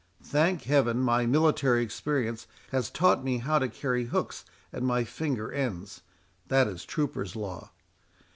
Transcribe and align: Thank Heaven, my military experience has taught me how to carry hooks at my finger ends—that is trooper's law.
Thank 0.23 0.63
Heaven, 0.63 0.97
my 0.97 1.27
military 1.27 1.83
experience 1.83 2.47
has 2.71 2.89
taught 2.89 3.23
me 3.23 3.37
how 3.37 3.59
to 3.59 3.69
carry 3.69 4.05
hooks 4.05 4.45
at 4.73 4.81
my 4.81 5.03
finger 5.03 5.51
ends—that 5.51 6.67
is 6.67 6.85
trooper's 6.85 7.35
law. 7.35 7.69